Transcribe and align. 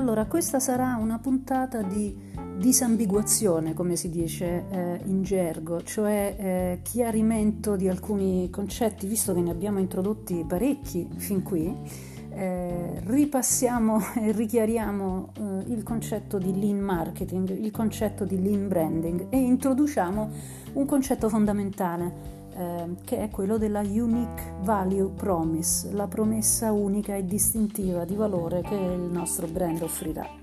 Allora, 0.00 0.24
questa 0.24 0.60
sarà 0.60 0.96
una 0.98 1.18
puntata 1.18 1.82
di 1.82 2.16
disambiguazione, 2.56 3.74
come 3.74 3.96
si 3.96 4.08
dice 4.08 4.64
eh, 4.70 5.00
in 5.04 5.22
gergo, 5.22 5.82
cioè 5.82 6.36
eh, 6.38 6.80
chiarimento 6.82 7.76
di 7.76 7.86
alcuni 7.86 8.48
concetti, 8.48 9.06
visto 9.06 9.34
che 9.34 9.42
ne 9.42 9.50
abbiamo 9.50 9.78
introdotti 9.78 10.42
parecchi 10.48 11.06
fin 11.16 11.42
qui. 11.42 11.76
Eh, 12.30 13.02
ripassiamo 13.04 14.00
e 14.24 14.32
richiariamo 14.32 15.32
eh, 15.34 15.42
il 15.70 15.82
concetto 15.82 16.38
di 16.38 16.58
lean 16.58 16.78
marketing, 16.78 17.50
il 17.50 17.70
concetto 17.70 18.24
di 18.24 18.40
lean 18.40 18.68
branding 18.68 19.26
e 19.28 19.36
introduciamo 19.36 20.30
un 20.72 20.86
concetto 20.86 21.28
fondamentale 21.28 22.39
eh, 22.54 22.94
che 23.04 23.18
è 23.18 23.30
quello 23.30 23.58
della 23.58 23.80
Unique 23.80 24.54
Value 24.62 25.10
Promise, 25.10 25.92
la 25.92 26.06
promessa 26.06 26.72
unica 26.72 27.14
e 27.14 27.24
distintiva 27.24 28.04
di 28.04 28.14
valore 28.14 28.62
che 28.62 28.74
il 28.74 29.10
nostro 29.10 29.46
brand 29.46 29.82
offrirà. 29.82 30.40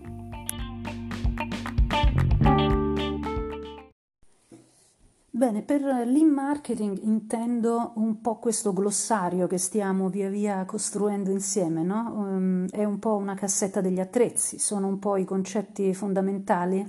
Bene, 5.37 5.61
per 5.61 5.81
lean 5.81 6.29
marketing 6.29 6.97
intendo 7.03 7.91
un 7.97 8.21
po' 8.21 8.39
questo 8.39 8.73
glossario 8.73 9.45
che 9.45 9.59
stiamo 9.59 10.09
via 10.09 10.29
via 10.29 10.65
costruendo 10.65 11.29
insieme, 11.29 11.83
no? 11.83 12.11
um, 12.15 12.67
è 12.69 12.83
un 12.83 12.97
po' 12.97 13.15
una 13.17 13.35
cassetta 13.35 13.79
degli 13.79 13.99
attrezzi, 13.99 14.57
sono 14.57 14.87
un 14.87 14.97
po' 14.97 15.15
i 15.15 15.25
concetti 15.25 15.93
fondamentali 15.93 16.83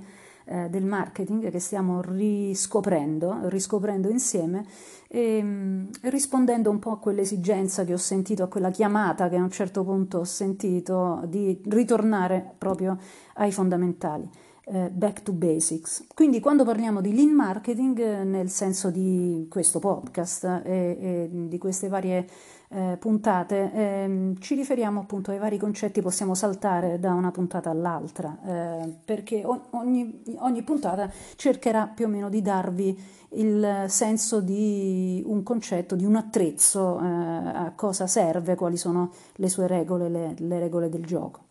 eh, 0.49 0.67
del 0.69 0.83
marketing 0.83 1.51
che 1.51 1.59
stiamo 1.59 2.01
riscoprendo, 2.01 3.41
riscoprendo 3.43 4.09
insieme 4.09 4.65
e 5.07 5.41
mm, 5.43 5.85
rispondendo 6.03 6.71
un 6.71 6.79
po' 6.79 6.91
a 6.91 6.97
quell'esigenza 6.97 7.83
che 7.83 7.93
ho 7.93 7.97
sentito, 7.97 8.41
a 8.41 8.47
quella 8.47 8.71
chiamata 8.71 9.29
che 9.29 9.35
a 9.35 9.43
un 9.43 9.51
certo 9.51 9.83
punto 9.83 10.19
ho 10.19 10.23
sentito 10.23 11.21
di 11.27 11.61
ritornare 11.65 12.53
proprio 12.57 12.97
ai 13.35 13.51
fondamentali. 13.51 14.27
Eh, 14.71 14.89
back 14.91 15.23
to 15.23 15.31
basics. 15.31 16.05
Quindi 16.13 16.39
quando 16.39 16.63
parliamo 16.63 17.01
di 17.01 17.15
lean 17.15 17.31
marketing, 17.31 17.97
eh, 17.97 18.23
nel 18.23 18.51
senso 18.51 18.91
di 18.91 19.47
questo 19.49 19.79
podcast 19.79 20.43
e, 20.43 20.61
e 20.63 21.29
di 21.31 21.57
queste 21.57 21.87
varie 21.87 22.27
eh, 22.69 22.95
puntate, 22.99 23.71
eh, 23.73 24.35
ci 24.37 24.53
riferiamo 24.53 24.99
appunto 24.99 25.31
ai 25.31 25.39
vari 25.39 25.57
concetti, 25.57 26.03
possiamo 26.03 26.35
saltare 26.35 26.99
da 26.99 27.13
una 27.15 27.31
puntata 27.31 27.71
all'altra, 27.71 28.37
eh, 28.45 28.93
perché 29.03 29.43
ogni, 29.71 30.21
ogni, 30.37 30.61
puntata 30.61 31.11
cercherà 31.35 31.87
più 31.87 32.05
o 32.05 32.09
meno 32.09 32.29
di 32.29 32.43
darvi 32.43 32.99
il 33.31 33.85
senso 33.87 34.39
di 34.39 35.23
un 35.25 35.41
concetto, 35.41 35.95
di 35.95 36.05
un 36.05 36.15
attrezzo, 36.15 36.99
eh, 36.99 37.05
a 37.07 37.73
cosa 37.75 38.05
serve, 38.05 38.53
quali 38.53 38.77
sono 38.77 39.13
le 39.37 39.49
sue 39.49 39.65
regole, 39.65 40.09
le, 40.09 40.35
le 40.37 40.59
regole 40.59 40.89
del 40.89 41.05
gioco. 41.07 41.47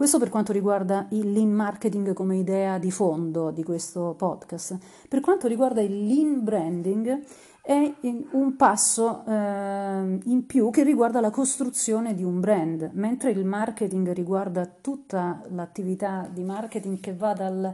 Questo 0.00 0.18
per 0.18 0.30
quanto 0.30 0.54
riguarda 0.54 1.08
il 1.10 1.30
lean 1.30 1.50
marketing 1.50 2.14
come 2.14 2.38
idea 2.38 2.78
di 2.78 2.90
fondo 2.90 3.50
di 3.50 3.62
questo 3.62 4.14
podcast. 4.16 4.78
Per 5.06 5.20
quanto 5.20 5.46
riguarda 5.46 5.82
il 5.82 6.06
lean 6.06 6.42
branding, 6.42 7.22
è 7.60 7.92
un 8.30 8.56
passo 8.56 9.22
eh, 9.26 10.18
in 10.24 10.44
più 10.46 10.70
che 10.70 10.84
riguarda 10.84 11.20
la 11.20 11.28
costruzione 11.28 12.14
di 12.14 12.24
un 12.24 12.40
brand, 12.40 12.92
mentre 12.94 13.30
il 13.30 13.44
marketing 13.44 14.10
riguarda 14.12 14.64
tutta 14.80 15.42
l'attività 15.50 16.26
di 16.32 16.44
marketing 16.44 16.98
che 16.98 17.12
va 17.14 17.34
dal, 17.34 17.70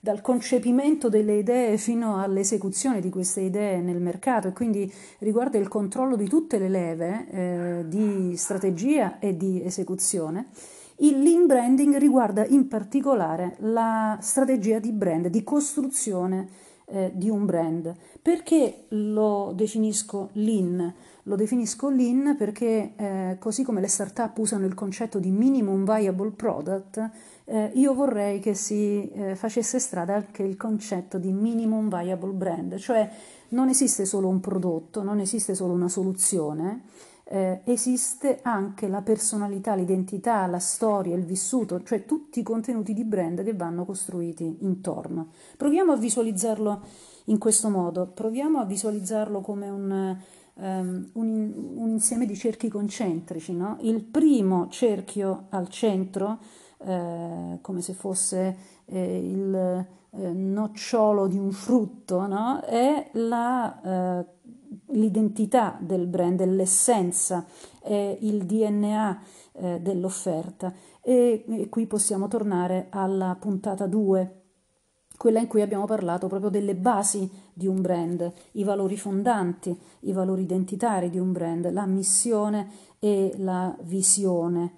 dal 0.00 0.20
concepimento 0.22 1.08
delle 1.08 1.36
idee 1.36 1.76
fino 1.76 2.20
all'esecuzione 2.20 2.98
di 2.98 3.10
queste 3.10 3.42
idee 3.42 3.80
nel 3.80 4.00
mercato 4.00 4.48
e 4.48 4.52
quindi 4.52 4.92
riguarda 5.20 5.56
il 5.56 5.68
controllo 5.68 6.16
di 6.16 6.26
tutte 6.28 6.58
le 6.58 6.68
leve 6.68 7.26
eh, 7.30 7.84
di 7.86 8.36
strategia 8.36 9.20
e 9.20 9.36
di 9.36 9.64
esecuzione. 9.64 10.48
Il 11.02 11.22
lean 11.22 11.46
branding 11.46 11.96
riguarda 11.96 12.44
in 12.44 12.68
particolare 12.68 13.56
la 13.60 14.18
strategia 14.20 14.78
di 14.78 14.92
brand, 14.92 15.28
di 15.28 15.42
costruzione 15.42 16.48
eh, 16.84 17.10
di 17.14 17.30
un 17.30 17.46
brand. 17.46 17.94
Perché 18.20 18.84
lo 18.88 19.54
definisco 19.56 20.28
lean? 20.32 20.92
Lo 21.22 21.36
definisco 21.36 21.88
lean 21.88 22.36
perché 22.36 22.92
eh, 22.96 23.36
così 23.38 23.62
come 23.62 23.80
le 23.80 23.88
start-up 23.88 24.36
usano 24.36 24.66
il 24.66 24.74
concetto 24.74 25.18
di 25.18 25.30
minimum 25.30 25.86
viable 25.86 26.32
product, 26.32 27.10
eh, 27.46 27.70
io 27.72 27.94
vorrei 27.94 28.38
che 28.38 28.52
si 28.52 29.10
eh, 29.10 29.36
facesse 29.36 29.78
strada 29.78 30.16
anche 30.16 30.42
il 30.42 30.58
concetto 30.58 31.16
di 31.16 31.32
minimum 31.32 31.88
viable 31.88 32.32
brand, 32.32 32.76
cioè 32.76 33.10
non 33.50 33.70
esiste 33.70 34.04
solo 34.04 34.28
un 34.28 34.40
prodotto, 34.40 35.02
non 35.02 35.18
esiste 35.18 35.54
solo 35.54 35.72
una 35.72 35.88
soluzione, 35.88 36.82
eh, 37.32 37.60
esiste 37.64 38.40
anche 38.42 38.88
la 38.88 39.02
personalità, 39.02 39.76
l'identità, 39.76 40.44
la 40.46 40.58
storia, 40.58 41.14
il 41.14 41.24
vissuto, 41.24 41.80
cioè 41.84 42.04
tutti 42.04 42.40
i 42.40 42.42
contenuti 42.42 42.92
di 42.92 43.04
brand 43.04 43.44
che 43.44 43.54
vanno 43.54 43.84
costruiti 43.84 44.58
intorno. 44.62 45.28
Proviamo 45.56 45.92
a 45.92 45.96
visualizzarlo 45.96 46.80
in 47.26 47.38
questo 47.38 47.68
modo, 47.68 48.08
proviamo 48.08 48.58
a 48.58 48.64
visualizzarlo 48.64 49.42
come 49.42 49.68
un, 49.68 50.16
um, 50.54 51.10
un, 51.12 51.52
un 51.76 51.88
insieme 51.90 52.26
di 52.26 52.34
cerchi 52.34 52.68
concentrici. 52.68 53.54
No? 53.54 53.76
Il 53.82 54.02
primo 54.02 54.66
cerchio 54.68 55.46
al 55.50 55.68
centro, 55.68 56.38
eh, 56.78 57.58
come 57.60 57.80
se 57.80 57.92
fosse 57.92 58.56
eh, 58.86 59.18
il 59.18 59.86
eh, 60.10 60.32
nocciolo 60.32 61.28
di 61.28 61.38
un 61.38 61.52
frutto, 61.52 62.26
no? 62.26 62.60
è 62.62 63.10
la 63.12 64.18
eh, 64.18 64.26
l'identità 64.92 65.76
del 65.80 66.06
brand, 66.06 66.44
l'essenza, 66.44 67.44
è 67.82 68.18
il 68.20 68.44
DNA 68.44 69.22
eh, 69.52 69.80
dell'offerta. 69.80 70.72
E, 71.02 71.44
e, 71.48 71.68
qui 71.68 71.86
possiamo 71.86 72.28
tornare 72.28 72.86
alla 72.90 73.36
puntata 73.38 73.86
2, 73.86 74.34
quella 75.16 75.40
in 75.40 75.46
cui 75.46 75.60
abbiamo 75.60 75.84
parlato 75.84 76.28
proprio 76.28 76.50
delle 76.50 76.74
basi 76.74 77.30
di 77.52 77.66
un 77.66 77.80
brand, 77.80 78.32
i 78.52 78.64
valori 78.64 78.96
fondanti, 78.96 79.78
i 80.00 80.12
valori 80.12 80.42
identitari 80.42 81.10
di 81.10 81.18
un 81.18 81.32
brand, 81.32 81.70
la 81.70 81.86
missione 81.86 82.70
e 82.98 83.34
la 83.36 83.76
visione. 83.82 84.76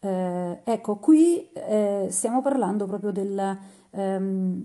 Eh, 0.00 0.60
ecco, 0.64 0.96
qui 0.96 1.50
eh, 1.52 2.06
stiamo 2.10 2.40
parlando 2.40 2.86
proprio 2.86 3.12
della 3.12 3.58
ehm, 3.90 4.64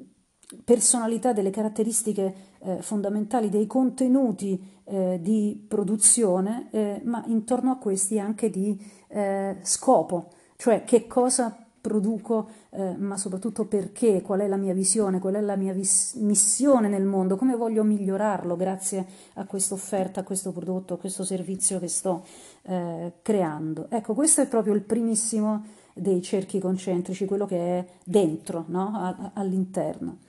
personalità, 0.64 1.34
delle 1.34 1.50
caratteristiche 1.50 2.36
eh, 2.60 2.82
fondamentali 2.82 3.50
dei 3.50 3.68
contenuti 3.68 4.62
eh, 4.86 5.20
di 5.22 5.66
produzione, 5.68 6.70
eh, 6.72 7.02
ma 7.04 7.24
intorno 7.28 7.72
a 7.72 7.78
questi 7.78 8.20
anche 8.20 8.50
di 8.50 8.80
eh, 9.10 9.58
scopo, 9.62 10.30
cioè 10.56 10.84
che 10.84 11.08
cosa 11.08 11.68
produco, 11.88 12.50
eh, 12.72 12.96
ma 12.98 13.16
soprattutto 13.18 13.66
perché, 13.66 14.22
qual 14.22 14.42
è 14.42 14.48
la 14.48 14.58
mia 14.58 14.74
visione, 14.74 15.20
qual 15.20 15.36
è 15.36 15.42
la 15.42 15.56
mia 15.56 15.74
vis- 15.74 16.16
missione 16.16 16.90
nel 16.90 17.06
mondo, 17.06 17.38
come 17.38 17.56
voglio 17.56 17.84
migliorarlo 17.84 18.58
grazie 18.58 19.06
a 19.36 19.46
questa 19.46 19.74
offerta, 19.74 20.20
a 20.20 20.24
questo 20.24 20.52
prodotto, 20.52 20.96
a 20.96 20.98
questo 20.98 21.24
servizio 21.24 21.80
che 21.80 21.88
sto 21.88 22.26
eh, 22.64 23.14
creando. 23.22 23.88
Ecco, 23.90 24.14
questo 24.14 24.42
è 24.42 24.48
proprio 24.48 24.74
il 24.74 24.82
primissimo 24.82 25.64
dei 26.00 26.22
cerchi 26.22 26.60
concentrici, 26.60 27.26
quello 27.26 27.46
che 27.46 27.58
è 27.58 27.86
dentro, 28.04 28.66
no? 28.68 29.32
all'interno. 29.34 30.20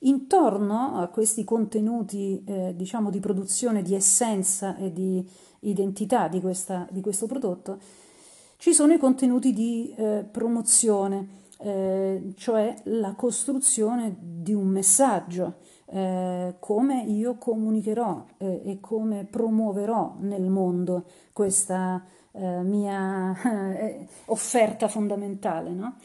Intorno 0.00 0.96
a 0.96 1.06
questi 1.08 1.44
contenuti, 1.44 2.42
eh, 2.44 2.74
diciamo, 2.76 3.10
di 3.10 3.20
produzione 3.20 3.82
di 3.82 3.94
essenza 3.94 4.76
e 4.76 4.92
di 4.92 5.26
identità 5.60 6.28
di, 6.28 6.40
questa, 6.40 6.86
di 6.90 7.00
questo 7.00 7.26
prodotto, 7.26 7.78
ci 8.56 8.72
sono 8.72 8.92
i 8.92 8.98
contenuti 8.98 9.52
di 9.52 9.94
eh, 9.96 10.26
promozione, 10.30 11.42
eh, 11.58 12.32
cioè 12.36 12.74
la 12.84 13.14
costruzione 13.14 14.16
di 14.18 14.52
un 14.52 14.68
messaggio, 14.68 15.56
eh, 15.86 16.54
come 16.58 17.02
io 17.04 17.36
comunicherò 17.36 18.24
eh, 18.38 18.62
e 18.64 18.80
come 18.80 19.24
promuoverò 19.24 20.16
nel 20.20 20.48
mondo 20.48 21.04
questa 21.32 22.02
eh, 22.34 22.62
mia 22.62 23.34
offerta 24.26 24.88
fondamentale. 24.88 25.70
No? 25.70 25.96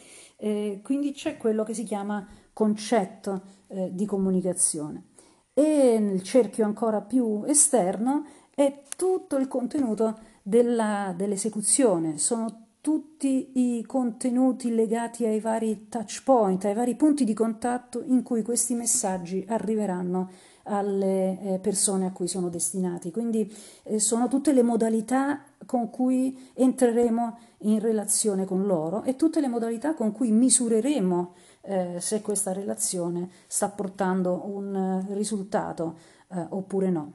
quindi 0.82 1.12
c'è 1.12 1.36
quello 1.36 1.64
che 1.64 1.74
si 1.74 1.84
chiama 1.84 2.26
concetto 2.54 3.42
eh, 3.68 3.90
di 3.92 4.06
comunicazione. 4.06 5.04
E 5.52 5.98
nel 5.98 6.22
cerchio 6.22 6.64
ancora 6.64 7.00
più 7.00 7.42
esterno 7.46 8.24
è 8.54 8.82
tutto 8.96 9.36
il 9.36 9.48
contenuto 9.48 10.18
della, 10.42 11.14
dell'esecuzione, 11.16 12.18
sono 12.18 12.68
tutti 12.80 13.52
i 13.54 13.84
contenuti 13.86 14.74
legati 14.74 15.26
ai 15.26 15.40
vari 15.40 15.88
touch 15.88 16.22
point, 16.24 16.64
ai 16.64 16.74
vari 16.74 16.94
punti 16.94 17.24
di 17.24 17.34
contatto 17.34 18.02
in 18.04 18.22
cui 18.22 18.42
questi 18.42 18.74
messaggi 18.74 19.44
arriveranno 19.48 20.30
alle 20.64 21.40
eh, 21.40 21.58
persone 21.58 22.06
a 22.06 22.12
cui 22.12 22.28
sono 22.28 22.48
destinati. 22.48 23.10
Quindi 23.10 23.52
eh, 23.82 23.98
sono 23.98 24.28
tutte 24.28 24.52
le 24.52 24.62
modalità 24.62 25.42
con 25.66 25.90
cui 25.90 26.50
entreremo 26.54 27.38
in 27.58 27.78
relazione 27.80 28.44
con 28.44 28.66
loro 28.66 29.02
e 29.02 29.16
tutte 29.16 29.40
le 29.40 29.48
modalità 29.48 29.94
con 29.94 30.12
cui 30.12 30.30
misureremo 30.30 31.34
eh, 31.62 31.96
se 31.98 32.20
questa 32.22 32.52
relazione 32.52 33.28
sta 33.46 33.68
portando 33.68 34.42
un 34.46 34.74
eh, 34.74 35.14
risultato 35.14 35.98
eh, 36.28 36.46
oppure 36.50 36.90
no. 36.90 37.12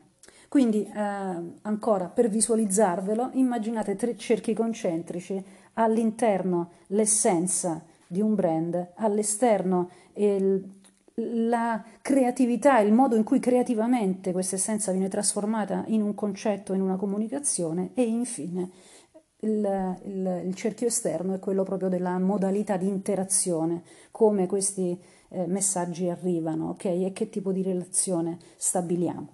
Quindi 0.48 0.86
eh, 0.86 0.92
ancora 1.62 2.06
per 2.06 2.30
visualizzarvelo 2.30 3.32
immaginate 3.34 3.96
tre 3.96 4.16
cerchi 4.16 4.54
concentrici 4.54 5.44
all'interno 5.74 6.72
l'essenza 6.88 7.84
di 8.08 8.22
un 8.22 8.36
brand 8.36 8.92
all'esterno 8.96 9.90
e 10.14 10.64
la 11.16 11.84
creatività, 12.02 12.80
il 12.80 12.92
modo 12.92 13.16
in 13.16 13.24
cui 13.24 13.40
creativamente 13.40 14.32
questa 14.32 14.56
essenza 14.56 14.92
viene 14.92 15.08
trasformata 15.08 15.84
in 15.88 16.02
un 16.02 16.14
concetto, 16.14 16.74
in 16.74 16.82
una 16.82 16.98
comunicazione 16.98 17.92
e 17.94 18.04
infine 18.04 18.70
il, 19.40 20.00
il, 20.06 20.42
il 20.46 20.56
cerchio 20.56 20.88
esterno 20.88 21.34
è 21.34 21.40
quello 21.40 21.64
proprio 21.64 21.90
della 21.90 22.18
modalità 22.20 22.78
di 22.78 22.88
interazione, 22.88 23.84
come 24.12 24.48
questi 24.48 25.00
eh, 25.30 25.46
messaggi 25.48 26.10
arrivano, 26.10 26.70
ok? 26.70 26.86
E 26.86 27.12
che 27.14 27.30
tipo 27.30 27.52
di 27.52 27.62
relazione 27.62 28.40
stabiliamo. 28.58 29.34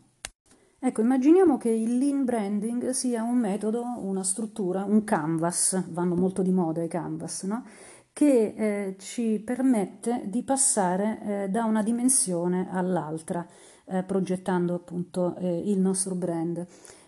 Ecco, 0.84 1.02
immaginiamo 1.02 1.58
che 1.58 1.70
il 1.70 2.00
lean 2.00 2.26
branding 2.26 2.90
sia 2.90 3.22
un 3.22 3.38
metodo, 3.38 3.84
una 4.00 4.24
struttura, 4.24 4.84
un 4.84 5.04
canvas, 5.04 5.84
vanno 5.90 6.16
molto 6.16 6.42
di 6.42 6.52
moda 6.52 6.82
i 6.82 6.88
canvas, 6.88 7.44
no? 7.44 7.64
Che 8.14 8.54
eh, 8.56 8.96
ci 9.00 9.42
permette 9.44 10.24
di 10.26 10.44
passare 10.44 11.20
eh, 11.22 11.50
da 11.50 11.64
una 11.64 11.82
dimensione 11.82 12.68
all'altra, 12.72 13.46
eh, 13.86 14.04
progettando 14.04 14.76
appunto 14.76 15.36
eh, 15.38 15.70
il 15.70 15.80
nostro 15.80 16.16
brand, 16.16 16.66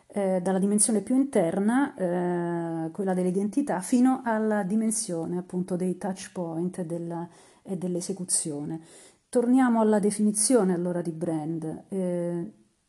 eh, 0.08 0.42
dalla 0.42 0.60
dimensione 0.60 1.02
più 1.02 1.16
interna, 1.16 1.96
eh, 1.96 2.92
quella 2.92 3.14
dell'identità, 3.14 3.80
fino 3.82 4.22
alla 4.24 4.64
dimensione 4.64 5.38
appunto 5.38 5.76
dei 5.76 5.98
touch 5.98 6.32
point 6.32 6.82
della, 6.82 7.28
e 7.64 7.78
dell'esecuzione. 7.78 8.82
Torniamo 9.28 9.82
alla 9.82 10.00
definizione 10.00 10.74
allora 10.74 11.02
di 11.02 11.12
brand. 11.12 11.84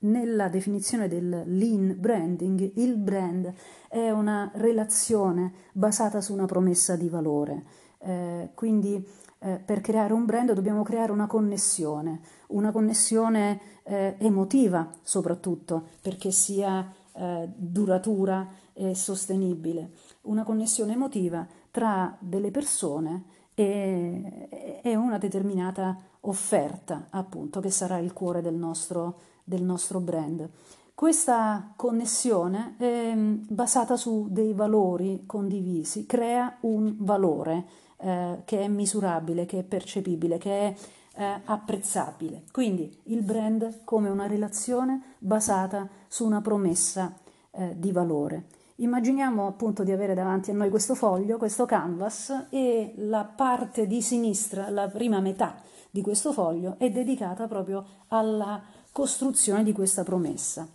Nella 0.04 0.48
definizione 0.48 1.08
del 1.08 1.42
lean 1.46 1.96
branding, 1.98 2.72
il 2.76 2.96
brand 2.96 3.52
è 3.88 4.10
una 4.10 4.50
relazione 4.54 5.52
basata 5.72 6.20
su 6.20 6.32
una 6.32 6.46
promessa 6.46 6.96
di 6.96 7.08
valore. 7.08 7.64
Eh, 7.98 8.50
quindi 8.54 9.06
eh, 9.38 9.60
per 9.64 9.80
creare 9.80 10.12
un 10.12 10.24
brand 10.24 10.52
dobbiamo 10.52 10.82
creare 10.82 11.12
una 11.12 11.26
connessione, 11.26 12.20
una 12.48 12.70
connessione 12.70 13.60
eh, 13.84 14.16
emotiva 14.18 14.90
soprattutto 15.02 15.88
perché 16.00 16.30
sia 16.30 16.92
eh, 17.12 17.48
duratura 17.54 18.48
e 18.72 18.94
sostenibile, 18.94 19.92
una 20.22 20.42
connessione 20.42 20.94
emotiva 20.94 21.46
tra 21.70 22.16
delle 22.20 22.50
persone 22.50 23.24
e, 23.54 24.80
e 24.82 24.96
una 24.96 25.18
determinata 25.18 25.96
offerta 26.20 27.06
appunto 27.10 27.60
che 27.60 27.70
sarà 27.70 27.98
il 27.98 28.12
cuore 28.12 28.42
del 28.42 28.54
nostro, 28.54 29.20
del 29.44 29.62
nostro 29.62 30.00
brand. 30.00 30.49
Questa 30.94 31.73
connessione 31.76 32.76
è 32.79 33.12
basata 33.14 33.96
su 33.96 34.29
dei 34.31 34.55
valori 34.55 35.25
condivisi, 35.26 36.06
crea 36.06 36.56
un 36.61 36.94
valore 36.99 37.64
eh, 37.99 38.43
che 38.44 38.61
è 38.61 38.69
misurabile, 38.69 39.44
che 39.44 39.61
è 39.61 39.62
percepibile, 39.64 40.38
che 40.38 40.61
è 40.61 40.75
eh, 41.17 41.41
apprezzabile. 41.44 42.44
Quindi 42.50 43.00
il 43.05 43.23
brand 43.23 43.82
come 43.85 44.08
una 44.08 44.26
relazione 44.26 45.17
basata 45.19 45.88
su 46.08 46.25
una 46.25 46.41
promessa 46.41 47.17
eh, 47.50 47.75
di 47.76 47.93
valore. 47.93 48.46
Immaginiamo 48.76 49.46
appunto 49.46 49.85
di 49.85 49.93
avere 49.93 50.14
davanti 50.14 50.50
a 50.50 50.55
noi 50.55 50.69
questo 50.69 50.94
foglio, 50.94 51.38
questo 51.38 51.64
canvas 51.64 52.46
e 52.50 52.94
la 52.96 53.25
parte 53.25 53.87
di 53.87 54.02
sinistra, 54.02 54.69
la 54.69 54.88
prima 54.88 55.20
metà 55.20 55.61
di 55.91 56.00
questo 56.02 56.32
foglio 56.32 56.75
è 56.79 56.91
dedicata 56.91 57.46
proprio 57.46 57.85
alla 58.08 58.61
costruzione 58.94 59.64
di 59.64 59.73
questa 59.73 60.05
promessa. 60.05 60.69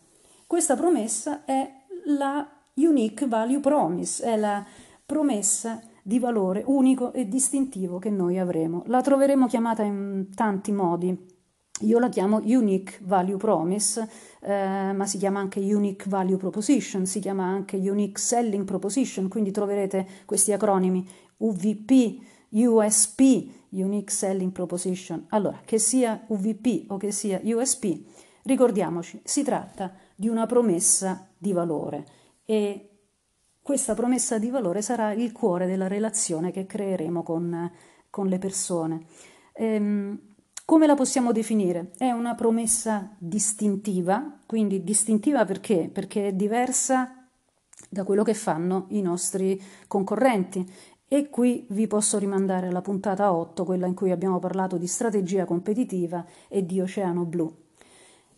Questa 0.46 0.76
promessa 0.76 1.46
è 1.46 1.72
la 2.08 2.46
Unique 2.74 3.26
Value 3.30 3.62
Promise, 3.62 4.26
è 4.26 4.36
la 4.36 4.62
promessa 5.06 5.82
di 6.04 6.20
valore 6.20 6.62
unico 6.66 7.14
e 7.14 7.30
distintivo 7.30 7.98
che 7.98 8.10
noi 8.10 8.38
avremo. 8.38 8.84
La 8.88 9.00
troveremo 9.00 9.48
chiamata 9.48 9.84
in 9.84 10.28
tanti 10.36 10.74
modi. 10.74 11.18
Io 11.84 11.98
la 11.98 12.10
chiamo 12.10 12.42
Unique 12.44 13.00
Value 13.04 13.38
Promise, 13.38 14.10
eh, 14.42 14.92
ma 14.92 15.06
si 15.06 15.18
chiama 15.18 15.40
anche 15.40 15.62
Unique 15.62 16.10
Value 16.10 16.36
Proposition, 16.36 17.06
si 17.06 17.22
chiama 17.22 17.46
anche 17.46 17.78
Unique 17.78 18.20
Selling 18.20 18.66
Proposition, 18.66 19.30
quindi 19.30 19.52
troverete 19.52 20.06
questi 20.26 20.52
acronimi 20.52 21.08
UVP, 21.38 22.22
USP, 22.50 23.52
Unique 23.70 24.12
Selling 24.12 24.52
Proposition. 24.52 25.26
Allora, 25.30 25.62
che 25.66 25.78
sia 25.78 26.24
UVP 26.28 26.92
o 26.92 26.98
che 26.98 27.12
sia 27.12 27.40
USP, 27.44 28.00
ricordiamoci, 28.44 29.22
si 29.24 29.44
tratta 29.44 29.94
di 30.16 30.28
una 30.28 30.46
promessa 30.46 31.28
di 31.38 31.52
valore 31.52 32.06
e 32.46 32.90
questa 33.62 33.94
promessa 33.94 34.40
di 34.40 34.50
valore 34.50 34.82
sarà 34.82 35.14
il 35.14 35.32
cuore 35.32 35.68
della 35.68 35.88
relazione 35.88 36.52
che 36.52 36.66
creeremo 36.66 37.22
con, 37.22 37.72
con 38.10 38.28
le 38.28 38.40
persone. 38.40 39.06
Ehm, 39.54 40.20
come 40.66 40.88
la 40.88 40.96
possiamo 40.96 41.32
definire? 41.32 41.92
È 41.98 42.12
una 42.12 42.36
promessa 42.36 43.16
distintiva, 43.18 44.40
quindi 44.46 44.84
distintiva 44.84 45.46
perché? 45.46 45.90
Perché 45.92 46.28
è 46.28 46.34
diversa 46.34 47.28
da 47.90 48.04
quello 48.04 48.24
che 48.24 48.34
fanno 48.34 48.86
i 48.90 49.02
nostri 49.02 49.62
concorrenti. 49.88 50.68
E 51.12 51.32
qui 51.32 51.66
vi 51.70 51.88
posso 51.88 52.20
rimandare 52.20 52.68
alla 52.68 52.84
puntata 52.84 53.34
8, 53.34 53.66
quella 53.66 53.88
in 53.88 53.96
cui 53.96 54.12
abbiamo 54.12 54.38
parlato 54.38 54.78
di 54.78 54.86
strategia 54.86 55.44
competitiva 55.44 56.24
e 56.48 56.64
di 56.68 56.80
oceano 56.80 57.26
blu. 57.26 57.52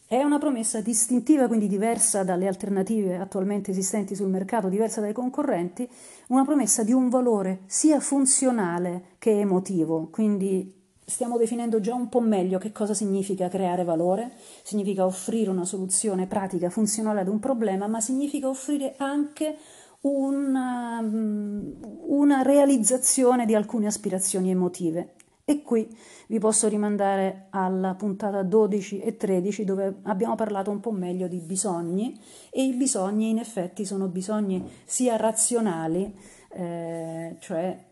È 0.08 0.24
una 0.24 0.38
promessa 0.38 0.80
distintiva, 0.80 1.48
quindi 1.48 1.68
diversa 1.68 2.24
dalle 2.24 2.48
alternative 2.48 3.18
attualmente 3.18 3.72
esistenti 3.72 4.16
sul 4.16 4.30
mercato, 4.30 4.70
diversa 4.70 5.02
dai 5.02 5.12
concorrenti, 5.12 5.86
una 6.28 6.46
promessa 6.46 6.86
di 6.86 6.94
un 6.94 7.10
valore 7.10 7.64
sia 7.66 8.00
funzionale 8.00 9.16
che 9.18 9.38
emotivo, 9.38 10.08
quindi 10.10 10.74
stiamo 11.04 11.38
definendo 11.38 11.82
già 11.82 11.94
un 11.94 12.08
po' 12.08 12.22
meglio 12.22 12.58
che 12.58 12.72
cosa 12.72 12.94
significa 12.94 13.50
creare 13.50 13.84
valore, 13.84 14.32
significa 14.64 15.06
offrire 15.06 15.50
una 15.50 15.66
soluzione 15.66 16.26
pratica, 16.26 16.70
funzionale 16.70 17.20
ad 17.20 17.28
un 17.28 17.40
problema, 17.40 17.88
ma 17.88 18.00
significa 18.00 18.48
offrire 18.48 18.94
anche 18.96 19.58
una, 20.02 21.00
una 21.02 22.42
realizzazione 22.42 23.46
di 23.46 23.56
alcune 23.56 23.88
aspirazioni 23.88 24.50
emotive. 24.50 25.16
E 25.44 25.64
qui 25.64 25.88
vi 26.28 26.40
posso 26.40 26.68
rimandare 26.68 27.48
alla 27.50 27.94
puntata 27.96 28.42
12 28.44 29.02
e 29.02 29.18
13 29.18 29.66
dove 29.66 29.98
abbiamo 30.04 30.36
parlato 30.36 30.72
un 30.72 30.80
po' 30.80 30.92
meglio 30.92 31.28
di 31.28 31.40
bisogni 31.40 32.18
e 32.50 32.64
i 32.64 32.74
bisogni 32.74 33.30
in 33.30 33.40
effetti 33.40 33.84
sono 33.84 34.08
bisogni 34.08 34.64
sia 34.86 35.18
razionali, 35.18 36.16
eh, 36.52 37.36
cioè 37.40 37.91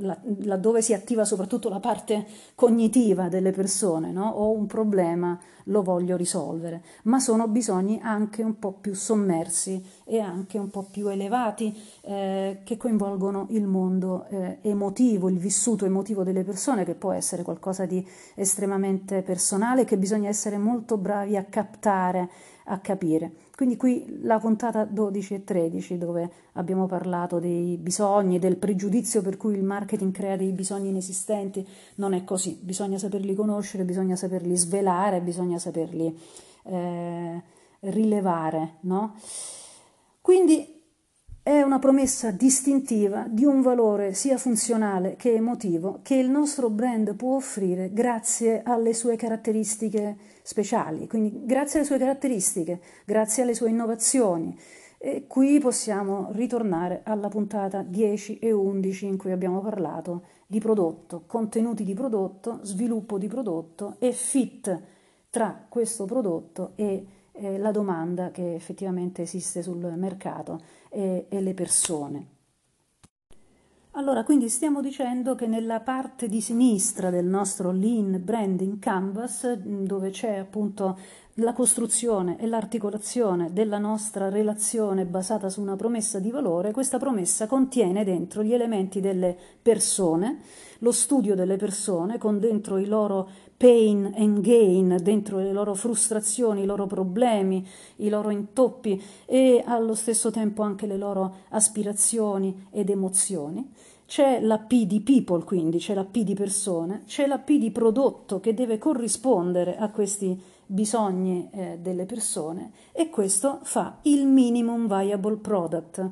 laddove 0.00 0.82
si 0.82 0.94
attiva 0.94 1.24
soprattutto 1.24 1.68
la 1.68 1.80
parte 1.80 2.26
cognitiva 2.54 3.28
delle 3.28 3.50
persone, 3.52 4.10
no? 4.12 4.28
ho 4.28 4.50
un 4.50 4.66
problema, 4.66 5.38
lo 5.64 5.82
voglio 5.82 6.16
risolvere, 6.16 6.82
ma 7.04 7.20
sono 7.20 7.48
bisogni 7.48 8.00
anche 8.02 8.42
un 8.42 8.58
po' 8.58 8.72
più 8.72 8.94
sommersi 8.94 9.84
e 10.04 10.18
anche 10.20 10.58
un 10.58 10.70
po' 10.70 10.86
più 10.90 11.08
elevati 11.08 11.78
eh, 12.02 12.60
che 12.64 12.76
coinvolgono 12.76 13.46
il 13.50 13.66
mondo 13.66 14.26
eh, 14.30 14.58
emotivo, 14.62 15.28
il 15.28 15.38
vissuto 15.38 15.84
emotivo 15.84 16.22
delle 16.24 16.44
persone, 16.44 16.84
che 16.84 16.94
può 16.94 17.12
essere 17.12 17.42
qualcosa 17.42 17.84
di 17.84 18.06
estremamente 18.34 19.22
personale 19.22 19.84
che 19.84 19.98
bisogna 19.98 20.28
essere 20.28 20.58
molto 20.58 20.96
bravi 20.96 21.36
a 21.36 21.44
captare, 21.44 22.30
a 22.70 22.78
capire. 22.78 23.32
Quindi 23.54 23.76
qui 23.76 24.20
la 24.22 24.38
puntata 24.38 24.84
12 24.84 25.34
e 25.34 25.44
13 25.44 25.98
dove 25.98 26.30
abbiamo 26.52 26.86
parlato 26.86 27.38
dei 27.38 27.76
bisogni, 27.76 28.38
del 28.38 28.56
pregiudizio 28.56 29.22
per 29.22 29.36
cui 29.36 29.54
il 29.54 29.62
marketing 29.64 30.12
crea 30.12 30.36
dei 30.36 30.52
bisogni 30.52 30.88
inesistenti, 30.88 31.66
non 31.96 32.14
è 32.14 32.24
così, 32.24 32.58
bisogna 32.60 32.98
saperli 32.98 33.34
conoscere, 33.34 33.84
bisogna 33.84 34.16
saperli 34.16 34.56
svelare, 34.56 35.20
bisogna 35.20 35.58
saperli 35.58 36.16
eh, 36.64 37.42
rilevare, 37.80 38.74
no? 38.80 39.14
Quindi 40.20 40.79
è 41.42 41.62
una 41.62 41.78
promessa 41.78 42.30
distintiva 42.30 43.26
di 43.26 43.44
un 43.46 43.62
valore 43.62 44.12
sia 44.12 44.36
funzionale 44.36 45.16
che 45.16 45.32
emotivo 45.32 46.00
che 46.02 46.14
il 46.14 46.28
nostro 46.28 46.68
brand 46.68 47.14
può 47.14 47.36
offrire 47.36 47.90
grazie 47.94 48.62
alle 48.62 48.92
sue 48.92 49.16
caratteristiche 49.16 50.16
speciali, 50.42 51.06
quindi 51.06 51.40
grazie 51.46 51.78
alle 51.78 51.88
sue 51.88 51.98
caratteristiche, 51.98 52.80
grazie 53.06 53.42
alle 53.42 53.54
sue 53.54 53.70
innovazioni. 53.70 54.54
E 54.98 55.24
qui 55.26 55.58
possiamo 55.58 56.28
ritornare 56.32 57.00
alla 57.04 57.28
puntata 57.28 57.80
10 57.80 58.38
e 58.38 58.52
11 58.52 59.06
in 59.06 59.16
cui 59.16 59.32
abbiamo 59.32 59.60
parlato 59.60 60.24
di 60.46 60.58
prodotto, 60.58 61.22
contenuti 61.26 61.84
di 61.84 61.94
prodotto, 61.94 62.58
sviluppo 62.62 63.16
di 63.16 63.28
prodotto 63.28 63.96
e 63.98 64.12
fit 64.12 64.78
tra 65.30 65.64
questo 65.66 66.04
prodotto 66.04 66.72
e 66.74 67.06
eh, 67.32 67.56
la 67.56 67.70
domanda 67.70 68.30
che 68.30 68.54
effettivamente 68.54 69.22
esiste 69.22 69.62
sul 69.62 69.78
mercato 69.96 70.60
e, 70.90 71.26
e 71.28 71.40
le 71.40 71.54
persone. 71.54 72.26
Allora, 73.94 74.22
quindi 74.22 74.48
stiamo 74.48 74.80
dicendo 74.80 75.34
che 75.34 75.48
nella 75.48 75.80
parte 75.80 76.28
di 76.28 76.40
sinistra 76.40 77.10
del 77.10 77.26
nostro 77.26 77.72
Lean 77.72 78.20
Branding 78.22 78.78
Canvas, 78.78 79.52
dove 79.52 80.10
c'è 80.10 80.36
appunto 80.36 80.96
la 81.34 81.52
costruzione 81.52 82.38
e 82.38 82.46
l'articolazione 82.46 83.52
della 83.52 83.78
nostra 83.78 84.28
relazione 84.28 85.06
basata 85.06 85.48
su 85.48 85.60
una 85.60 85.74
promessa 85.74 86.20
di 86.20 86.30
valore, 86.30 86.70
questa 86.70 86.98
promessa 86.98 87.48
contiene 87.48 88.04
dentro 88.04 88.44
gli 88.44 88.52
elementi 88.52 89.00
delle 89.00 89.36
persone, 89.60 90.38
lo 90.78 90.92
studio 90.92 91.34
delle 91.34 91.56
persone, 91.56 92.16
con 92.16 92.38
dentro 92.38 92.78
i 92.78 92.86
loro 92.86 93.28
pain 93.60 94.10
and 94.16 94.40
gain, 94.40 94.96
dentro 95.02 95.36
le 95.36 95.52
loro 95.52 95.74
frustrazioni, 95.74 96.62
i 96.62 96.64
loro 96.64 96.86
problemi, 96.86 97.62
i 97.96 98.08
loro 98.08 98.30
intoppi 98.30 99.02
e 99.26 99.62
allo 99.66 99.94
stesso 99.94 100.30
tempo 100.30 100.62
anche 100.62 100.86
le 100.86 100.96
loro 100.96 101.34
aspirazioni 101.50 102.68
ed 102.70 102.88
emozioni. 102.88 103.70
C'è 104.06 104.40
la 104.40 104.56
P 104.56 104.86
di 104.86 105.02
people, 105.02 105.44
quindi 105.44 105.76
c'è 105.76 105.92
la 105.92 106.06
P 106.06 106.22
di 106.22 106.32
persone, 106.32 107.02
c'è 107.04 107.26
la 107.26 107.36
P 107.36 107.58
di 107.58 107.70
prodotto 107.70 108.40
che 108.40 108.54
deve 108.54 108.78
corrispondere 108.78 109.76
a 109.76 109.90
questi 109.90 110.40
bisogni 110.64 111.50
eh, 111.52 111.78
delle 111.82 112.06
persone 112.06 112.70
e 112.92 113.10
questo 113.10 113.58
fa 113.60 113.98
il 114.04 114.26
minimum 114.26 114.86
viable 114.86 115.36
product. 115.36 116.10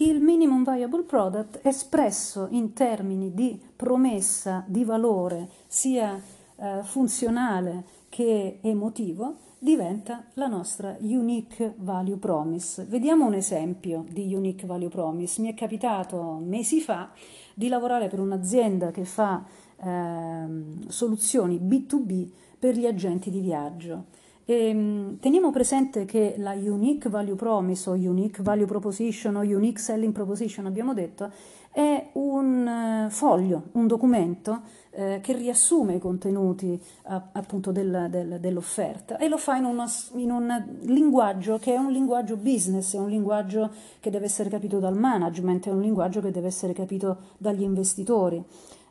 Il 0.00 0.20
minimum 0.20 0.62
viable 0.62 1.02
product 1.02 1.58
espresso 1.64 2.46
in 2.50 2.72
termini 2.72 3.34
di 3.34 3.60
promessa 3.74 4.62
di 4.68 4.84
valore 4.84 5.48
sia 5.66 6.16
eh, 6.54 6.82
funzionale 6.84 7.84
che 8.08 8.60
emotivo 8.62 9.38
diventa 9.58 10.26
la 10.34 10.46
nostra 10.46 10.96
unique 11.00 11.74
value 11.78 12.16
promise. 12.16 12.84
Vediamo 12.84 13.26
un 13.26 13.34
esempio 13.34 14.04
di 14.08 14.32
unique 14.32 14.68
value 14.68 14.88
promise. 14.88 15.40
Mi 15.40 15.50
è 15.50 15.54
capitato 15.54 16.38
mesi 16.44 16.80
fa 16.80 17.10
di 17.52 17.66
lavorare 17.66 18.06
per 18.06 18.20
un'azienda 18.20 18.92
che 18.92 19.04
fa 19.04 19.44
eh, 19.82 20.46
soluzioni 20.86 21.58
B2B 21.58 22.28
per 22.56 22.76
gli 22.76 22.86
agenti 22.86 23.30
di 23.30 23.40
viaggio. 23.40 24.04
E, 24.50 24.68
ehm, 24.68 25.18
teniamo 25.18 25.50
presente 25.50 26.06
che 26.06 26.36
la 26.38 26.52
Unique 26.52 27.10
Value 27.10 27.34
Promise 27.34 27.90
o 27.90 27.92
Unique 27.92 28.42
Value 28.42 28.64
Proposition 28.64 29.36
o 29.36 29.40
Unique 29.40 29.78
Selling 29.78 30.14
Proposition, 30.14 30.64
abbiamo 30.64 30.94
detto, 30.94 31.30
è 31.70 32.08
un 32.14 32.66
eh, 32.66 33.10
foglio, 33.10 33.64
un 33.72 33.86
documento 33.86 34.62
eh, 34.92 35.20
che 35.22 35.34
riassume 35.34 35.96
i 35.96 35.98
contenuti 35.98 36.80
appunto 37.02 37.72
del, 37.72 38.06
del, 38.08 38.38
dell'offerta 38.40 39.18
e 39.18 39.28
lo 39.28 39.36
fa 39.36 39.56
in, 39.56 39.64
una, 39.64 39.84
in, 40.14 40.30
un 40.30 40.64
linguaggio 40.84 41.58
che 41.58 41.74
è 41.74 41.76
un 41.76 41.92
linguaggio 41.92 42.36
business, 42.36 42.94
è 42.94 42.98
un 42.98 43.10
linguaggio 43.10 43.70
che 44.00 44.08
deve 44.08 44.24
essere 44.24 44.48
capito 44.48 44.78
dal 44.78 44.96
management, 44.96 45.66
è 45.66 45.70
un 45.72 45.82
linguaggio 45.82 46.22
che 46.22 46.30
deve 46.30 46.46
essere 46.46 46.72
capito 46.72 47.18
dagli 47.36 47.62
investitori. 47.62 48.42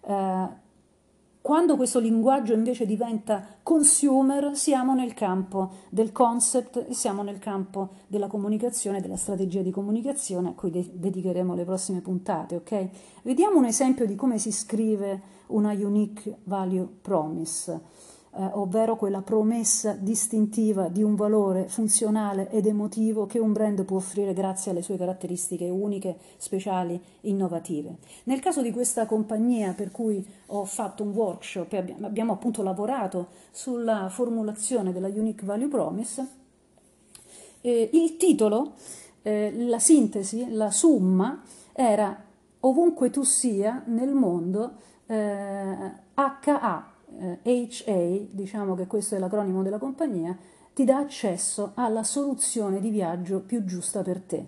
Eh, 0.02 0.66
quando 1.48 1.78
questo 1.78 2.00
linguaggio 2.00 2.52
invece 2.52 2.86
diventa 2.86 3.42
consumer, 3.64 4.58
siamo 4.58 4.94
nel 4.94 5.14
campo 5.14 5.72
del 5.90 6.12
concept 6.12 6.90
siamo 6.90 7.24
nel 7.24 7.40
campo 7.40 7.92
della 8.08 8.28
comunicazione, 8.28 9.00
della 9.00 9.16
strategia 9.16 9.62
di 9.62 9.72
comunicazione, 9.72 10.50
a 10.50 10.52
cui 10.52 10.72
de- 10.72 10.92
dedicheremo 10.92 11.56
le 11.56 11.64
prossime 11.64 12.02
puntate, 12.02 12.58
ok? 12.58 12.90
Vediamo 13.24 13.60
un 13.60 13.64
esempio 13.64 14.06
di 14.06 14.16
come 14.16 14.40
si 14.40 14.52
scrive 14.52 15.22
una 15.48 15.72
unique 15.72 16.40
value 16.44 16.86
promise 17.02 17.82
eh, 18.38 18.50
ovvero 18.54 18.96
quella 18.96 19.22
promessa 19.22 19.94
distintiva 20.00 20.90
di 20.90 21.02
un 21.02 21.16
valore 21.16 21.68
funzionale 21.68 22.50
ed 22.52 22.68
emotivo 22.68 23.26
che 23.26 23.40
un 23.40 23.52
brand 23.52 23.84
può 23.84 23.98
offrire 23.98 24.34
grazie 24.34 24.72
alle 24.72 24.84
sue 24.84 24.96
caratteristiche 24.96 25.68
uniche, 25.70 26.18
speciali, 26.38 27.02
innovative. 27.22 27.96
Nel 28.26 28.40
caso 28.40 28.62
di 28.62 28.72
questa 28.72 29.08
compagnia 29.08 29.74
per 29.74 29.90
cui 29.90 30.24
ho 30.48 30.66
fatto 30.66 31.02
un 31.02 31.10
workshop 31.10 31.74
e 31.74 31.96
abbiamo, 32.02 32.34
appunto 32.34 32.62
lavorato 32.62 33.30
sulla 33.50 34.08
formulazione 34.10 34.94
della 34.94 35.08
Unique 35.08 35.46
Value 35.46 35.68
Promise, 35.68 36.28
eh, 37.62 37.90
il 37.92 38.18
titolo, 38.18 38.74
eh, 39.24 39.52
la 39.66 39.80
sintesi, 39.80 40.52
la 40.52 40.70
summa 40.70 41.42
era 41.74 42.24
ovunque 42.60 43.10
tu 43.10 43.24
sia 43.24 43.82
nel 43.88 44.14
mondo 44.14 44.74
eh, 45.08 45.92
HA 46.14 46.92
eh, 47.44 47.70
HA, 47.86 48.28
diciamo 48.32 48.76
che 48.76 48.88
questo 48.88 49.16
è 49.16 49.20
l'acronimo 49.20 49.64
della 49.64 49.78
compagnia, 49.78 50.38
ti 50.74 50.84
dà 50.84 50.98
accesso 50.98 51.72
alla 51.76 52.04
soluzione 52.04 52.80
di 52.80 52.90
viaggio 52.90 53.40
più 53.40 53.64
giusta 53.66 54.02
per 54.04 54.22
te. 54.22 54.48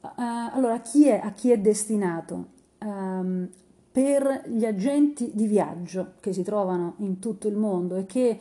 Uh, 0.00 0.10
allora, 0.52 0.80
chi 0.80 1.08
è, 1.08 1.20
a 1.22 1.32
chi 1.32 1.50
è 1.50 1.58
destinato? 1.58 2.46
Um, 2.78 3.48
per 3.90 4.44
gli 4.46 4.64
agenti 4.64 5.32
di 5.34 5.46
viaggio 5.46 6.12
che 6.20 6.32
si 6.32 6.44
trovano 6.44 6.94
in 6.98 7.18
tutto 7.18 7.48
il 7.48 7.56
mondo 7.56 7.96
e 7.96 8.06
che 8.06 8.38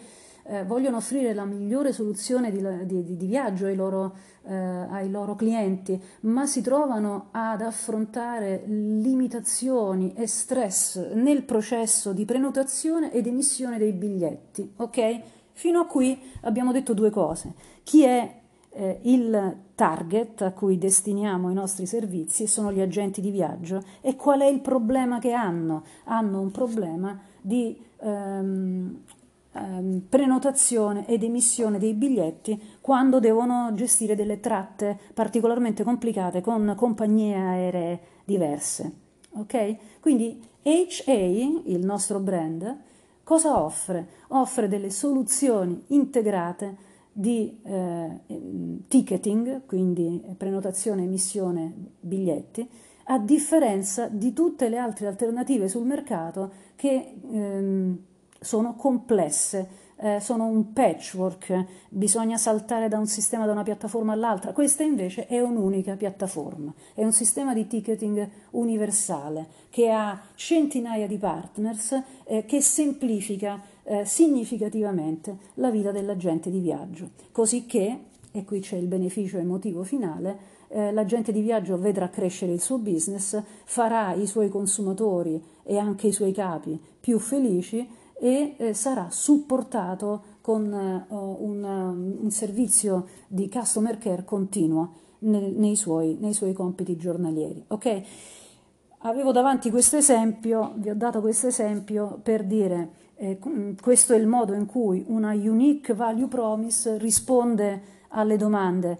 eh, 0.47 0.63
vogliono 0.63 0.97
offrire 0.97 1.33
la 1.33 1.45
migliore 1.45 1.91
soluzione 1.91 2.51
di, 2.51 2.63
di, 2.85 3.17
di 3.17 3.25
viaggio 3.25 3.65
ai 3.65 3.75
loro, 3.75 4.15
eh, 4.43 4.55
ai 4.55 5.09
loro, 5.09 5.35
clienti, 5.35 6.01
ma 6.21 6.45
si 6.45 6.61
trovano 6.61 7.27
ad 7.31 7.61
affrontare 7.61 8.63
limitazioni 8.65 10.13
e 10.15 10.25
stress 10.25 11.11
nel 11.13 11.43
processo 11.43 12.13
di 12.13 12.25
prenotazione 12.25 13.11
ed 13.11 13.27
emissione 13.27 13.77
dei 13.77 13.91
biglietti. 13.91 14.73
Ok? 14.77 15.21
Fino 15.51 15.79
a 15.81 15.85
qui 15.85 16.17
abbiamo 16.41 16.71
detto 16.71 16.93
due 16.93 17.09
cose. 17.09 17.53
Chi 17.83 18.03
è 18.03 18.35
eh, 18.69 18.99
il 19.03 19.57
target 19.75 20.41
a 20.43 20.51
cui 20.51 20.77
destiniamo 20.77 21.49
i 21.49 21.53
nostri 21.53 21.85
servizi 21.85 22.47
sono 22.47 22.71
gli 22.71 22.81
agenti 22.81 23.21
di 23.21 23.31
viaggio 23.31 23.83
e 24.01 24.15
qual 24.15 24.41
è 24.41 24.45
il 24.45 24.61
problema 24.61 25.19
che 25.19 25.33
hanno? 25.33 25.83
Hanno 26.05 26.39
un 26.39 26.51
problema 26.51 27.19
di 27.41 27.79
ehm, 27.99 29.03
ehm, 29.57 30.01
prenotazione 30.09 31.07
ed 31.07 31.23
emissione 31.23 31.79
dei 31.79 31.93
biglietti 31.93 32.61
quando 32.81 33.19
devono 33.19 33.71
gestire 33.73 34.15
delle 34.15 34.39
tratte 34.39 34.97
particolarmente 35.13 35.83
complicate 35.83 36.41
con 36.41 36.73
compagnie 36.75 37.35
aeree 37.35 37.99
diverse. 38.25 38.91
Ok? 39.31 39.99
Quindi 39.99 40.41
HA, 40.63 41.11
il 41.11 41.85
nostro 41.85 42.19
brand, 42.19 42.77
cosa 43.23 43.61
offre? 43.63 44.07
Offre 44.29 44.67
delle 44.67 44.89
soluzioni 44.89 45.83
integrate 45.87 46.85
di 47.11 47.59
eh, 47.63 48.21
ticketing, 48.87 49.65
quindi 49.65 50.23
prenotazione, 50.37 51.03
emissione, 51.03 51.73
biglietti, 51.99 52.69
a 53.05 53.19
differenza 53.19 54.07
di 54.07 54.33
tutte 54.33 54.69
le 54.69 54.77
altre 54.77 55.07
alternative 55.07 55.67
sul 55.67 55.85
mercato 55.85 56.51
che 56.75 57.15
ehm, 57.31 57.97
sono 58.39 58.75
complesse, 58.75 59.86
eh, 59.98 60.20
sono 60.20 60.46
un 60.46 60.74
patchwork, 60.74 61.65
bisogna 61.89 62.38
saltare 62.38 62.88
da 62.88 62.98
un 62.98 63.08
sistema, 63.08 63.46
da 63.46 63.51
una 63.51 63.63
piattaforma 63.63 64.13
all'altra. 64.13 64.51
Questa 64.51 64.84
invece 64.84 65.27
è 65.27 65.39
un'unica 65.39 65.96
piattaforma, 65.96 66.74
è 66.94 67.03
un 67.03 67.13
sistema 67.13 67.53
di 67.53 67.67
ticketing 67.67 68.29
universale 68.51 69.48
che 69.70 69.89
ha 69.89 70.22
centinaia 70.36 71.08
di 71.08 71.17
partners, 71.17 72.01
eh, 72.25 72.46
che 72.46 72.62
semplifica 72.62 73.62
eh, 73.84 74.06
significativamente 74.06 75.38
la 75.56 75.72
vita 75.72 75.91
dell'agente 75.91 76.50
di 76.51 76.60
viaggio, 76.60 77.12
così 77.32 77.65
che, 77.65 78.00
e 78.32 78.44
qui 78.44 78.60
c'è 78.60 78.75
il 78.75 78.88
beneficio 78.88 79.38
emotivo 79.38 79.84
finale, 79.84 80.56
eh, 80.70 80.91
l'agente 80.91 81.32
di 81.32 81.41
viaggio 81.41 81.77
vedrà 81.77 82.10
crescere 82.10 82.51
il 82.51 82.62
suo 82.62 82.77
business, 82.77 83.41
farà 83.63 84.13
i 84.13 84.27
suoi 84.27 84.50
consumatori 84.50 85.41
e 85.63 85.77
anche 85.77 86.08
i 86.08 86.12
suoi 86.12 86.34
capi 86.34 86.79
più 87.00 87.20
felici 87.20 87.88
e 88.19 88.55
eh, 88.57 88.74
sarà 88.74 89.09
supportato 89.09 90.36
con 90.41 90.74
eh, 90.74 91.05
un, 91.09 91.63
um, 91.63 92.17
un, 92.24 92.31
servizio 92.31 93.07
di 93.27 93.50
customer 93.50 93.97
care 93.97 94.24
continuo 94.24 94.93
nei, 95.19 95.51
nei, 95.51 95.75
suoi, 95.75 96.17
nei 96.19 96.33
suoi, 96.33 96.53
compiti 96.53 96.95
giornalieri. 96.95 97.63
Okay? 97.67 98.03
Avevo 99.00 99.31
davanti 99.31 99.69
questo 99.69 99.97
esempio, 99.97 100.74
vi 100.77 100.89
ho 100.89 100.95
dato 100.95 101.21
questo 101.21 101.47
esempio 101.47 102.19
per 102.24 102.43
dire 102.43 102.89
eh, 103.15 103.39
questo 103.79 104.13
è 104.13 104.17
il 104.17 104.27
modo 104.27 104.53
in 104.53 104.65
cui 104.65 105.03
una 105.07 105.33
unique 105.33 105.93
value 105.93 106.27
promise 106.27 106.97
risponde 106.97 107.81
alle 108.09 108.38
domande 108.38 108.97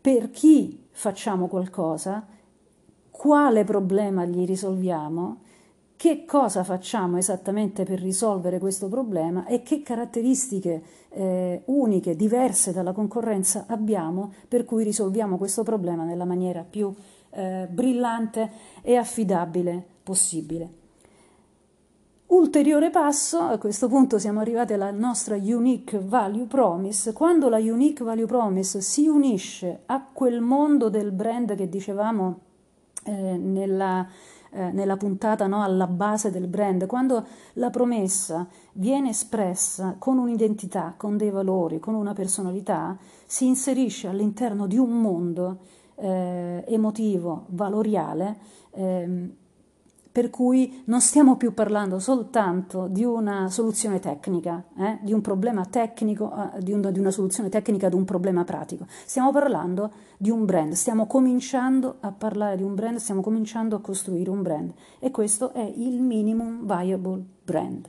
per 0.00 0.30
chi 0.30 0.88
facciamo 0.90 1.46
qualcosa, 1.46 2.26
quale 3.10 3.64
problema 3.64 4.24
gli 4.24 4.44
risolviamo 4.44 5.40
che 6.02 6.24
cosa 6.24 6.64
facciamo 6.64 7.16
esattamente 7.16 7.84
per 7.84 8.00
risolvere 8.00 8.58
questo 8.58 8.88
problema 8.88 9.46
e 9.46 9.62
che 9.62 9.82
caratteristiche 9.82 10.82
eh, 11.10 11.62
uniche, 11.66 12.16
diverse 12.16 12.72
dalla 12.72 12.90
concorrenza 12.90 13.66
abbiamo 13.68 14.32
per 14.48 14.64
cui 14.64 14.82
risolviamo 14.82 15.38
questo 15.38 15.62
problema 15.62 16.02
nella 16.02 16.24
maniera 16.24 16.66
più 16.68 16.92
eh, 17.30 17.68
brillante 17.70 18.50
e 18.82 18.96
affidabile 18.96 19.80
possibile. 20.02 20.70
Ulteriore 22.26 22.90
passo, 22.90 23.38
a 23.38 23.58
questo 23.58 23.86
punto 23.86 24.18
siamo 24.18 24.40
arrivati 24.40 24.72
alla 24.72 24.90
nostra 24.90 25.36
Unique 25.36 26.00
Value 26.00 26.46
Promise. 26.46 27.12
Quando 27.12 27.48
la 27.48 27.58
Unique 27.58 28.04
Value 28.04 28.26
Promise 28.26 28.80
si 28.80 29.06
unisce 29.06 29.82
a 29.86 30.04
quel 30.12 30.40
mondo 30.40 30.90
del 30.90 31.12
brand 31.12 31.54
che 31.54 31.68
dicevamo 31.68 32.40
eh, 33.04 33.36
nella 33.36 34.08
eh, 34.52 34.70
nella 34.70 34.96
puntata 34.96 35.46
no, 35.46 35.62
alla 35.62 35.86
base 35.86 36.30
del 36.30 36.46
brand, 36.46 36.86
quando 36.86 37.24
la 37.54 37.70
promessa 37.70 38.46
viene 38.74 39.10
espressa 39.10 39.96
con 39.98 40.18
un'identità, 40.18 40.94
con 40.96 41.16
dei 41.16 41.30
valori, 41.30 41.80
con 41.80 41.94
una 41.94 42.12
personalità, 42.12 42.96
si 43.26 43.46
inserisce 43.46 44.08
all'interno 44.08 44.66
di 44.66 44.76
un 44.76 45.00
mondo 45.00 45.58
eh, 45.96 46.64
emotivo, 46.66 47.46
valoriale, 47.48 48.38
eh, 48.72 49.30
per 50.12 50.28
cui 50.28 50.82
non 50.84 51.00
stiamo 51.00 51.36
più 51.36 51.54
parlando 51.54 51.98
soltanto 51.98 52.86
di 52.86 53.02
una 53.02 53.48
soluzione 53.48 53.98
tecnica, 53.98 54.62
eh, 54.78 54.98
di 55.00 55.14
un 55.14 55.22
problema 55.22 55.64
tecnico, 55.64 56.30
eh, 56.54 56.62
di, 56.62 56.72
un, 56.72 56.86
di, 56.92 56.98
una 56.98 57.10
soluzione 57.10 57.48
tecnica 57.48 57.86
ad 57.86 57.94
un 57.94 58.04
problema 58.04 58.44
pratico, 58.44 58.84
stiamo 59.06 59.32
parlando 59.32 59.90
di 60.18 60.28
un 60.28 60.44
brand, 60.44 60.74
stiamo 60.74 61.06
cominciando 61.06 61.96
a 62.00 62.12
parlare 62.12 62.56
di 62.56 62.62
un 62.62 62.74
brand, 62.74 62.98
stiamo 62.98 63.22
cominciando 63.22 63.74
a 63.76 63.80
costruire 63.80 64.28
un 64.28 64.42
brand 64.42 64.72
e 64.98 65.10
questo 65.10 65.54
è 65.54 65.72
il 65.76 66.02
minimum 66.02 66.66
viable 66.66 67.24
brand. 67.42 67.88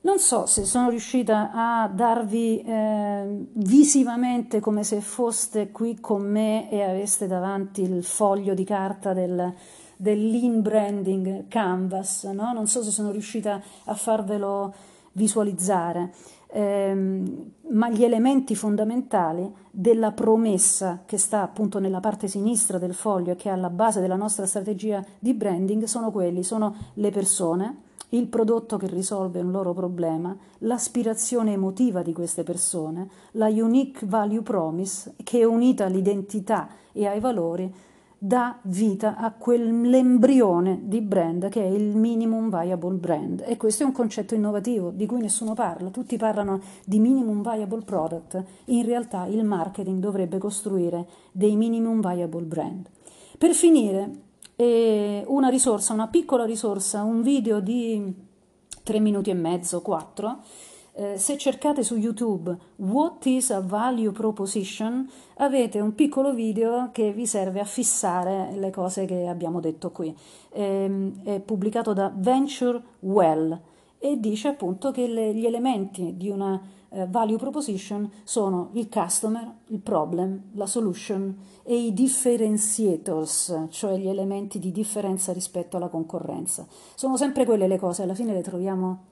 Non 0.00 0.20
so 0.20 0.46
se 0.46 0.64
sono 0.64 0.88
riuscita 0.88 1.50
a 1.52 1.88
darvi 1.92 2.62
eh, 2.62 3.46
visivamente 3.54 4.60
come 4.60 4.84
se 4.84 5.00
foste 5.00 5.72
qui 5.72 5.98
con 5.98 6.22
me 6.22 6.70
e 6.70 6.82
aveste 6.82 7.26
davanti 7.26 7.82
il 7.82 8.04
foglio 8.04 8.54
di 8.54 8.62
carta 8.62 9.12
del, 9.12 9.52
del 10.00 10.30
lean 10.30 10.62
branding 10.62 11.48
canvas, 11.48 12.22
no? 12.24 12.52
non 12.52 12.68
so 12.68 12.84
se 12.84 12.90
sono 12.90 13.10
riuscita 13.10 13.60
a 13.84 13.94
farvelo 13.94 14.72
visualizzare, 15.12 16.12
ehm, 16.52 17.50
ma 17.70 17.90
gli 17.90 18.04
elementi 18.04 18.54
fondamentali 18.54 19.52
della 19.72 20.12
promessa 20.12 21.02
che 21.04 21.18
sta 21.18 21.42
appunto 21.42 21.80
nella 21.80 21.98
parte 21.98 22.28
sinistra 22.28 22.78
del 22.78 22.94
foglio 22.94 23.32
e 23.32 23.36
che 23.36 23.48
è 23.48 23.52
alla 23.52 23.70
base 23.70 24.00
della 24.00 24.14
nostra 24.14 24.46
strategia 24.46 25.04
di 25.18 25.34
branding 25.34 25.84
sono 25.84 26.12
quelli, 26.12 26.44
sono 26.44 26.74
le 26.94 27.10
persone, 27.10 27.82
il 28.10 28.28
prodotto 28.28 28.76
che 28.76 28.86
risolve 28.86 29.40
un 29.40 29.50
loro 29.50 29.74
problema, 29.74 30.34
l'aspirazione 30.58 31.52
emotiva 31.52 32.02
di 32.02 32.12
queste 32.12 32.44
persone, 32.44 33.08
la 33.32 33.48
unique 33.48 34.06
value 34.06 34.42
promise 34.42 35.14
che 35.24 35.40
è 35.40 35.44
unita 35.44 35.86
all'identità 35.86 36.68
e 36.92 37.06
ai 37.06 37.20
valori 37.20 37.70
dà 38.18 38.58
vita 38.62 39.16
a 39.16 39.30
quell'embrione 39.30 40.80
di 40.82 41.00
brand 41.00 41.48
che 41.48 41.62
è 41.62 41.66
il 41.66 41.96
minimum 41.96 42.50
viable 42.50 42.96
brand. 42.96 43.44
E 43.46 43.56
questo 43.56 43.84
è 43.84 43.86
un 43.86 43.92
concetto 43.92 44.34
innovativo 44.34 44.90
di 44.90 45.06
cui 45.06 45.20
nessuno 45.20 45.54
parla, 45.54 45.90
tutti 45.90 46.16
parlano 46.16 46.60
di 46.84 46.98
minimum 46.98 47.42
viable 47.42 47.84
product, 47.84 48.42
in 48.66 48.84
realtà 48.84 49.26
il 49.26 49.44
marketing 49.44 50.00
dovrebbe 50.00 50.38
costruire 50.38 51.06
dei 51.30 51.54
minimum 51.54 52.00
viable 52.00 52.42
brand. 52.42 52.88
Per 53.38 53.52
finire, 53.52 54.10
eh, 54.56 55.22
una 55.28 55.48
risorsa, 55.48 55.92
una 55.92 56.08
piccola 56.08 56.44
risorsa, 56.44 57.04
un 57.04 57.22
video 57.22 57.60
di 57.60 58.12
3 58.82 58.98
minuti 58.98 59.30
e 59.30 59.34
mezzo, 59.34 59.80
4, 59.80 60.38
eh, 60.98 61.16
se 61.16 61.38
cercate 61.38 61.84
su 61.84 61.94
YouTube 61.94 62.56
What 62.76 63.24
is 63.26 63.50
a 63.50 63.60
value 63.60 64.10
proposition, 64.10 65.08
avete 65.36 65.78
un 65.78 65.94
piccolo 65.94 66.34
video 66.34 66.90
che 66.90 67.12
vi 67.12 67.24
serve 67.24 67.60
a 67.60 67.64
fissare 67.64 68.56
le 68.56 68.70
cose 68.70 69.04
che 69.04 69.28
abbiamo 69.28 69.60
detto 69.60 69.92
qui. 69.92 70.12
Eh, 70.50 71.12
è 71.22 71.38
pubblicato 71.38 71.92
da 71.92 72.12
Venture 72.12 72.82
Well 73.00 73.60
e 74.00 74.18
dice 74.18 74.48
appunto 74.48 74.90
che 74.90 75.06
le, 75.06 75.32
gli 75.34 75.46
elementi 75.46 76.16
di 76.16 76.30
una 76.30 76.60
eh, 76.88 77.06
value 77.06 77.36
proposition 77.36 78.10
sono 78.24 78.70
il 78.72 78.88
customer, 78.88 79.54
il 79.66 79.78
problem, 79.78 80.50
la 80.54 80.66
solution 80.66 81.36
e 81.62 81.76
i 81.76 81.92
differentiators, 81.92 83.66
cioè 83.70 83.96
gli 83.98 84.08
elementi 84.08 84.58
di 84.58 84.72
differenza 84.72 85.32
rispetto 85.32 85.76
alla 85.76 85.88
concorrenza. 85.88 86.66
Sono 86.96 87.16
sempre 87.16 87.44
quelle 87.44 87.68
le 87.68 87.78
cose, 87.78 88.02
alla 88.02 88.14
fine 88.14 88.32
le 88.32 88.42
troviamo 88.42 89.07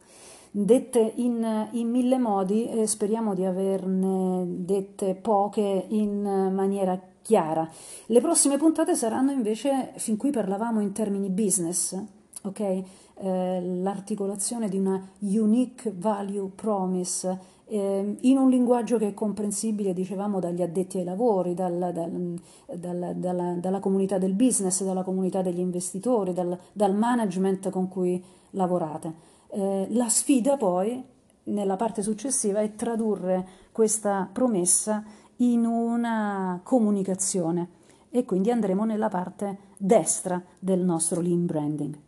dette 0.59 1.13
in, 1.17 1.69
in 1.73 1.91
mille 1.91 2.17
modi 2.17 2.67
e 2.67 2.87
speriamo 2.87 3.35
di 3.35 3.45
averne 3.45 4.43
dette 4.47 5.15
poche 5.15 5.85
in 5.89 6.23
maniera 6.23 6.99
chiara. 7.21 7.69
Le 8.07 8.21
prossime 8.23 8.57
puntate 8.57 8.95
saranno 8.95 9.33
invece, 9.33 9.93
fin 9.97 10.17
qui 10.17 10.31
parlavamo 10.31 10.81
in 10.81 10.93
termini 10.93 11.29
business, 11.29 11.95
ok? 12.43 12.61
Eh, 12.61 13.61
l'articolazione 13.83 14.71
di 14.71 14.78
una 14.78 15.07
unique 15.19 15.93
value 15.95 16.49
promise 16.54 17.39
eh, 17.67 18.17
in 18.19 18.39
un 18.39 18.49
linguaggio 18.49 18.97
che 18.97 19.09
è 19.09 19.15
comprensibile, 19.15 19.93
dicevamo, 19.93 20.41
dagli 20.41 20.63
addetti 20.63 20.97
ai 20.97 21.04
lavori, 21.04 21.52
dal, 21.52 21.91
dal, 21.93 22.35
dal, 22.78 23.15
dalla, 23.15 23.52
dalla, 23.52 23.80
comunità 23.80 24.17
del 24.17 24.33
business, 24.33 24.83
dalla 24.85 25.02
comunità 25.02 25.43
degli 25.43 25.61
investitori, 25.61 26.33
dal 26.33 26.95
management 26.95 27.69
con 27.69 27.89
cui 27.89 28.25
lavorate. 28.52 29.35
Eh, 29.49 29.87
la 29.91 30.09
sfida 30.09 30.56
poi, 30.56 31.02
nella 31.45 31.76
parte 31.76 32.02
successiva, 32.02 32.61
è 32.61 32.75
tradurre 32.75 33.47
questa 33.73 34.28
promessa 34.32 35.04
in 35.37 35.67
una 35.67 36.61
comunicazione 36.63 37.69
e 38.11 38.25
quindi 38.25 38.50
andremo 38.50 38.85
nella 38.85 39.09
parte 39.09 39.59
destra 39.76 40.43
del 40.59 40.80
nostro 40.80 41.21
lean 41.21 41.45
branding. 41.45 42.05